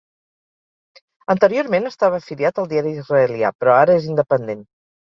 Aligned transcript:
Anteriorment 1.33 1.87
estava 1.91 2.21
afiliat 2.23 2.65
al 2.65 2.73
diari 2.75 2.97
israelià, 3.05 3.55
però 3.61 3.81
ara 3.87 4.03
és 4.03 4.13
independent. 4.13 4.69